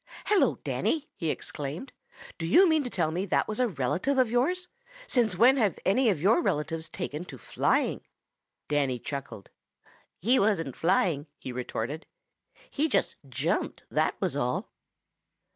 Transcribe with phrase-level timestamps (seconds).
[0.25, 1.93] "Hello, Danny!" he exclaimed.
[2.39, 4.67] "Do you mean to tell me that was a relative of yours?
[5.05, 8.01] Since when have any of your relatives taken to flying?"
[8.67, 9.51] Danny chuckled.
[10.19, 12.07] "He wasn't flying," he retorted.
[12.71, 14.71] "He just jumped, that was all."